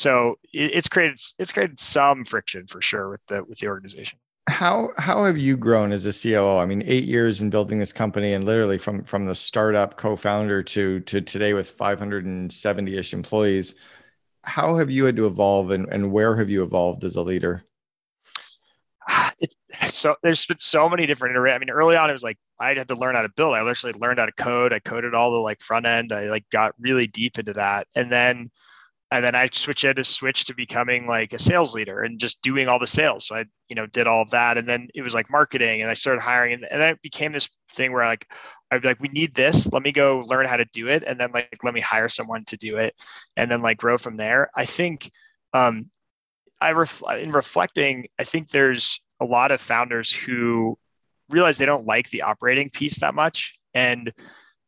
[0.00, 4.18] so it, it's created it's created some friction for sure with the with the organization
[4.50, 6.58] how how have you grown as a COO?
[6.58, 10.62] I mean, eight years in building this company, and literally from from the startup co-founder
[10.62, 13.74] to to today with 570 ish employees.
[14.42, 17.64] How have you had to evolve, and and where have you evolved as a leader?
[19.40, 19.56] It's
[19.96, 21.36] so there's been so many different.
[21.38, 23.54] I mean, early on it was like I had to learn how to build.
[23.54, 24.72] I literally learned how to code.
[24.72, 26.12] I coded all the like front end.
[26.12, 28.50] I like got really deep into that, and then
[29.10, 32.40] and then I switched had to switch to becoming like a sales leader and just
[32.42, 33.26] doing all the sales.
[33.26, 35.90] So I, you know, did all of that, and then it was like marketing, and
[35.90, 38.30] I started hiring, and, and it became this thing where like
[38.70, 39.70] I'd be like, we need this.
[39.72, 42.44] Let me go learn how to do it, and then like let me hire someone
[42.46, 42.94] to do it,
[43.36, 44.50] and then like grow from there.
[44.54, 45.10] I think,
[45.52, 45.90] um,
[46.60, 50.78] I ref- in reflecting, I think there's a lot of founders who
[51.30, 54.12] realize they don't like the operating piece that much, and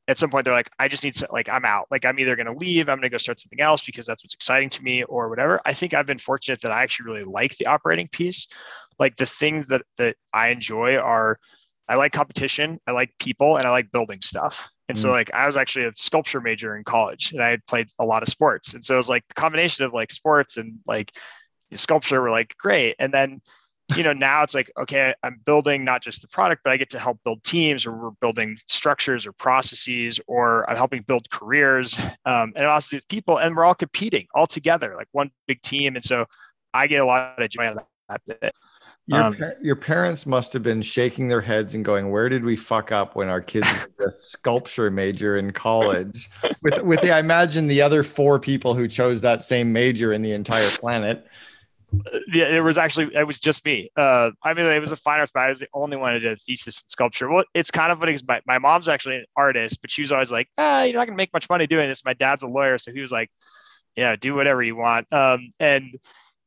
[0.08, 2.36] at some point they're like i just need to like i'm out like i'm either
[2.36, 4.82] going to leave i'm going to go start something else because that's what's exciting to
[4.82, 8.08] me or whatever i think i've been fortunate that i actually really like the operating
[8.08, 8.48] piece
[8.98, 11.36] like the things that that i enjoy are
[11.88, 14.70] I like competition, I like people, and I like building stuff.
[14.88, 15.12] And so Mm.
[15.12, 18.22] like I was actually a sculpture major in college, and I had played a lot
[18.22, 18.74] of sports.
[18.74, 21.10] And so it was like the combination of like sports and like
[21.74, 22.96] sculpture were like great.
[22.98, 23.40] And then
[23.96, 26.90] you know now it's like okay i'm building not just the product but i get
[26.90, 31.98] to help build teams or we're building structures or processes or i'm helping build careers
[32.24, 36.04] um, and also people and we're all competing all together like one big team and
[36.04, 36.24] so
[36.72, 38.54] i get a lot of joy out of that bit
[39.06, 42.54] Your, Um, your parents must have been shaking their heads and going, "Where did we
[42.54, 43.66] fuck up when our kids
[43.98, 46.30] were a sculpture major in college?"
[46.62, 50.22] With with the, I imagine the other four people who chose that same major in
[50.22, 51.26] the entire planet.
[52.32, 53.90] Yeah, it was actually it was just me.
[53.96, 56.20] Uh, I mean, it was a fine arts, but I was the only one who
[56.20, 57.30] did thesis in sculpture.
[57.30, 60.12] Well, it's kind of funny because my, my mom's actually an artist, but she was
[60.12, 62.78] always like, "Ah, you're not gonna make much money doing this." My dad's a lawyer,
[62.78, 63.30] so he was like,
[63.96, 65.98] "Yeah, do whatever you want." Um, and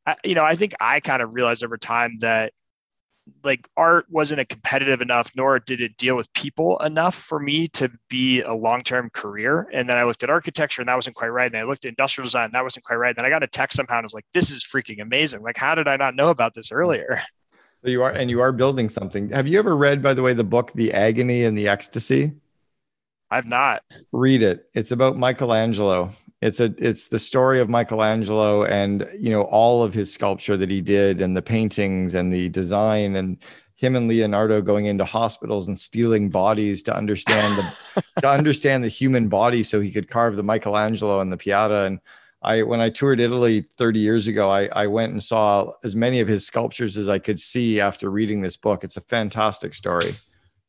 [0.05, 2.53] I, you know, I think I kind of realized over time that
[3.43, 7.67] like art wasn't a competitive enough, nor did it deal with people enough for me
[7.69, 9.67] to be a long-term career.
[9.73, 11.51] And then I looked at architecture and that wasn't quite right.
[11.51, 13.09] And I looked at industrial design and that wasn't quite right.
[13.09, 15.41] And then I got a text somehow and I was like, this is freaking amazing.
[15.41, 17.21] Like, how did I not know about this earlier?
[17.81, 19.29] So you are, and you are building something.
[19.29, 22.31] Have you ever read, by the way, the book "The Agony and the Ecstasy"?
[23.29, 23.83] I've not.
[24.11, 26.09] read it it's about michelangelo
[26.41, 30.69] it's a it's the story of michelangelo and you know all of his sculpture that
[30.69, 33.37] he did and the paintings and the design and
[33.75, 38.89] him and leonardo going into hospitals and stealing bodies to understand the to understand the
[38.89, 41.99] human body so he could carve the michelangelo and the pieta and
[42.41, 46.19] i when i toured italy 30 years ago i i went and saw as many
[46.19, 50.13] of his sculptures as i could see after reading this book it's a fantastic story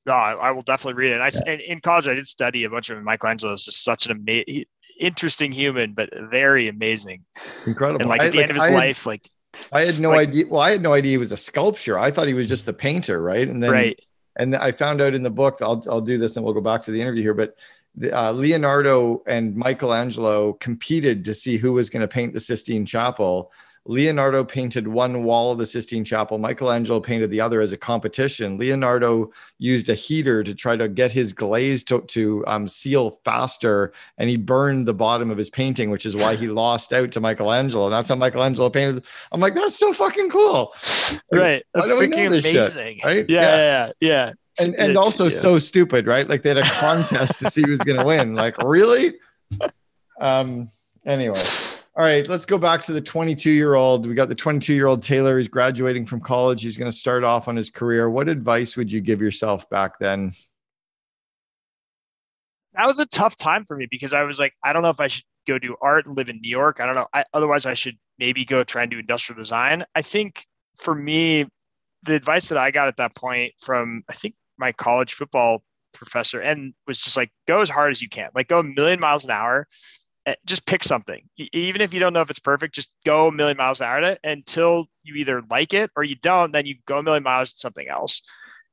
[0.07, 1.21] No, I, I will definitely read it.
[1.21, 3.53] I, and in college, I did study a bunch of Michelangelo.
[3.55, 4.65] is just such an amazing,
[4.99, 7.25] interesting human, but very amazing.
[7.67, 9.29] incredible And like I- at the end of his I had- life, like
[9.73, 10.45] I had no like- idea.
[10.49, 11.99] Well, I had no idea he was a sculpture.
[11.99, 13.47] I thought he was just the painter, right?
[13.49, 14.01] And then, right,
[14.37, 15.59] and I found out in the book.
[15.63, 17.35] I'll I'll do this, and we'll go back to the interview here.
[17.35, 17.57] But
[18.13, 23.51] uh, Leonardo and Michelangelo competed to see who was going to paint the Sistine Chapel.
[23.89, 26.39] Leonardo painted one wall of the Sistine Chapel.
[26.39, 28.59] Michelangelo painted the other as a competition.
[28.59, 33.93] Leonardo used a heater to try to get his glaze to, to um, seal faster,
[34.19, 37.21] and he burned the bottom of his painting, which is why he lost out to
[37.21, 37.87] Michelangelo.
[37.87, 39.05] And that's how Michelangelo painted.
[39.33, 40.73] I'm like, that's so fucking cool,
[41.33, 41.65] right.
[41.73, 43.01] why don't we know this shit, amazing.
[43.05, 43.25] right?
[43.29, 43.57] Yeah, Yeah.
[43.57, 43.93] yeah, yeah.
[44.27, 44.33] yeah.
[44.65, 45.31] and and It's- also yeah.
[45.39, 46.29] so stupid, right?
[46.29, 48.35] Like they had a contest to see who's going to win.
[48.35, 49.15] Like really?
[50.19, 50.69] Um.
[51.05, 51.43] Anyway,
[51.97, 52.27] all right.
[52.29, 54.07] Let's go back to the 22 year old.
[54.07, 55.39] We got the 22 year old Taylor.
[55.39, 56.63] He's graduating from college.
[56.63, 58.11] He's going to start off on his career.
[58.11, 60.33] What advice would you give yourself back then?
[62.77, 65.01] that was a tough time for me because I was like, I don't know if
[65.01, 66.81] I should go do art and live in New York.
[66.81, 67.07] I don't know.
[67.13, 69.85] I, otherwise, I should maybe go try and do industrial design.
[69.95, 70.45] I think
[70.79, 71.47] for me,
[72.03, 75.63] the advice that I got at that point from I think my college football
[75.95, 79.01] professor and was just like, go as hard as you can, like go a million
[79.01, 79.67] miles an hour.
[80.27, 82.75] Eh, Just pick something, even if you don't know if it's perfect.
[82.75, 86.03] Just go a million miles an hour at it until you either like it or
[86.03, 86.53] you don't.
[86.53, 88.23] Then you go a million miles to something else.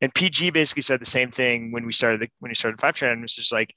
[0.02, 3.20] And PG basically said the same thing when we started the, when we started Fivetran.
[3.20, 3.74] It was just like,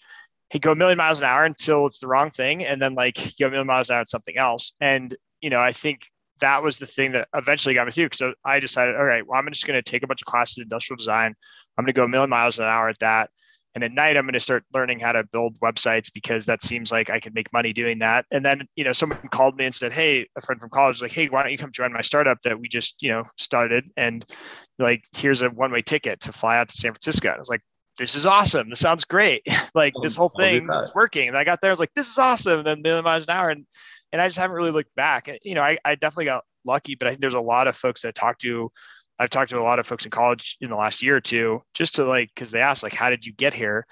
[0.50, 3.16] hey, go a million miles an hour until it's the wrong thing, and then like
[3.38, 4.72] go a million miles an hour at something else.
[4.80, 6.06] And you know, I think
[6.40, 8.08] that was the thing that eventually got me through.
[8.12, 10.58] So I decided, all right, well, I'm just going to take a bunch of classes
[10.58, 11.34] in industrial design.
[11.76, 13.30] I'm going to go a million miles an hour at that.
[13.76, 16.90] And at night, I'm going to start learning how to build websites because that seems
[16.90, 18.24] like I could make money doing that.
[18.30, 21.02] And then, you know, someone called me and said, Hey, a friend from college was
[21.02, 23.86] like, Hey, why don't you come join my startup that we just, you know, started?
[23.98, 24.24] And
[24.78, 27.28] like, here's a one way ticket to fly out to San Francisco.
[27.28, 27.60] I was like,
[27.98, 28.70] this is awesome.
[28.70, 29.42] This sounds great.
[29.74, 31.28] like I'll- this whole thing is working.
[31.28, 32.60] And I got there, I was like, this is awesome.
[32.60, 33.50] And then million miles an hour.
[33.50, 33.66] And,
[34.10, 35.28] and I just haven't really looked back.
[35.28, 37.76] And, you know, I, I definitely got lucky, but I think there's a lot of
[37.76, 38.70] folks that I talked to.
[39.18, 41.62] I've talked to a lot of folks in college in the last year or two,
[41.74, 43.86] just to like, cause they asked like, how did you get here?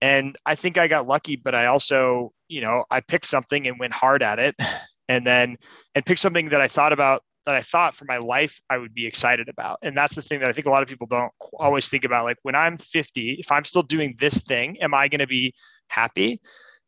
[0.00, 3.78] And I think I got lucky, but I also, you know, I picked something and
[3.78, 4.54] went hard at it
[5.08, 5.56] and then,
[5.94, 8.94] and picked something that I thought about that I thought for my life I would
[8.94, 9.78] be excited about.
[9.82, 12.24] And that's the thing that I think a lot of people don't always think about.
[12.24, 15.54] Like when I'm 50, if I'm still doing this thing, am I going to be
[15.88, 16.40] happy?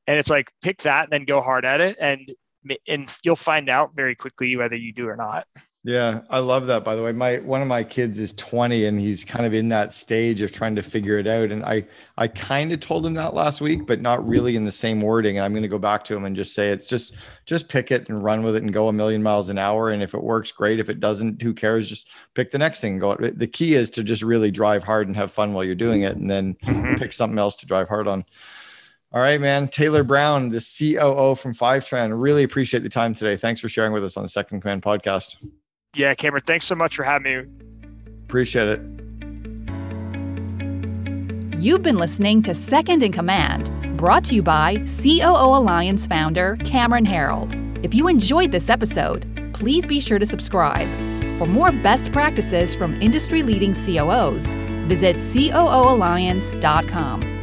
[0.06, 2.28] And it's like pick that and then go hard at it and
[2.88, 5.46] and you'll find out very quickly whether you do or not.
[5.88, 6.82] Yeah, I love that.
[6.82, 9.68] By the way, my one of my kids is 20 and he's kind of in
[9.68, 11.52] that stage of trying to figure it out.
[11.52, 11.86] And I
[12.18, 15.38] I kind of told him that last week, but not really in the same wording.
[15.38, 17.14] I'm going to go back to him and just say it's just
[17.44, 19.90] just pick it and run with it and go a million miles an hour.
[19.90, 20.80] And if it works, great.
[20.80, 21.88] If it doesn't, who cares?
[21.88, 22.94] Just pick the next thing.
[22.94, 23.14] And go.
[23.14, 26.16] The key is to just really drive hard and have fun while you're doing it,
[26.16, 26.98] and then Mhm.
[26.98, 28.24] pick something else to drive hard on.
[29.12, 29.68] All right, man.
[29.68, 32.20] Taylor Brown, the COO from Fivetran.
[32.20, 33.36] Really appreciate the time today.
[33.36, 35.36] Thanks for sharing with us on the Second Command podcast.
[35.96, 37.44] Yeah, Cameron, thanks so much for having me.
[38.24, 38.80] Appreciate it.
[41.58, 47.06] You've been listening to Second in Command, brought to you by COO Alliance founder Cameron
[47.06, 47.54] Herold.
[47.82, 50.86] If you enjoyed this episode, please be sure to subscribe.
[51.38, 54.52] For more best practices from industry leading COOs,
[54.84, 57.35] visit COOalliance.com.